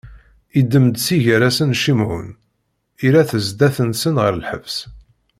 Iddem-d 0.59 0.95
si 1.05 1.17
gar-asen 1.23 1.71
Cimɛun, 1.81 2.27
irra-t 3.05 3.31
zdat-nsen 3.47 4.15
ɣer 4.23 4.33
lḥebs. 4.41 4.77